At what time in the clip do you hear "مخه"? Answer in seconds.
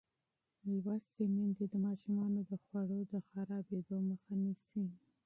4.09-4.33